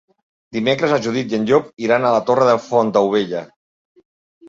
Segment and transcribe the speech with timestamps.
[0.55, 3.47] Dimecres na Judit i en Llop iran a la Torre de Fontaubella.